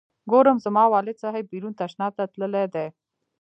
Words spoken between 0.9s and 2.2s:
والد صاحب بیرون تشناب